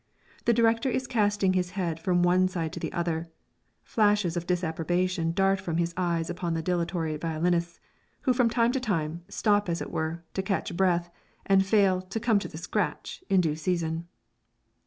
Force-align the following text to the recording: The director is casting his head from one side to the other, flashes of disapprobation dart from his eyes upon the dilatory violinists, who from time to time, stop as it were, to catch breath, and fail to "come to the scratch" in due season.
The 0.45 0.53
director 0.53 0.89
is 0.89 1.05
casting 1.05 1.53
his 1.53 1.69
head 1.77 1.99
from 1.99 2.23
one 2.23 2.47
side 2.47 2.73
to 2.73 2.79
the 2.79 2.91
other, 2.91 3.29
flashes 3.83 4.35
of 4.35 4.47
disapprobation 4.47 5.31
dart 5.31 5.61
from 5.61 5.77
his 5.77 5.93
eyes 5.95 6.27
upon 6.27 6.55
the 6.55 6.63
dilatory 6.63 7.15
violinists, 7.17 7.79
who 8.21 8.33
from 8.33 8.49
time 8.49 8.71
to 8.71 8.79
time, 8.79 9.21
stop 9.29 9.69
as 9.69 9.79
it 9.79 9.91
were, 9.91 10.23
to 10.33 10.41
catch 10.41 10.75
breath, 10.75 11.11
and 11.45 11.63
fail 11.67 12.01
to 12.01 12.19
"come 12.19 12.39
to 12.39 12.47
the 12.47 12.57
scratch" 12.57 13.23
in 13.29 13.41
due 13.41 13.55
season. 13.55 14.07